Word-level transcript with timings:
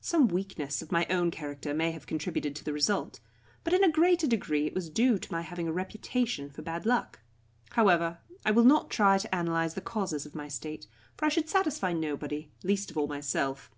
Some 0.00 0.28
weakness 0.28 0.82
of 0.82 0.92
my 0.92 1.04
own 1.10 1.32
character 1.32 1.74
may 1.74 1.90
have 1.90 2.06
contributed 2.06 2.54
to 2.54 2.62
the 2.64 2.72
result, 2.72 3.18
but 3.64 3.72
in 3.72 3.82
a 3.82 3.90
greater 3.90 4.24
degree 4.28 4.68
it 4.68 4.72
was 4.72 4.88
due 4.88 5.18
to 5.18 5.32
my 5.32 5.40
having 5.42 5.66
a 5.66 5.72
reputation 5.72 6.48
for 6.48 6.62
bad 6.62 6.86
luck. 6.86 7.18
However, 7.70 8.18
I 8.46 8.52
will 8.52 8.62
not 8.62 8.88
try 8.88 9.18
to 9.18 9.36
analyse 9.36 9.72
the 9.74 9.80
causes 9.80 10.24
of 10.26 10.32
my 10.36 10.46
state, 10.46 10.86
for 11.16 11.24
I 11.24 11.28
should 11.28 11.48
satisfy 11.48 11.92
nobody, 11.92 12.52
least 12.62 12.92
of 12.92 12.96
all 12.96 13.08
myself. 13.08 13.72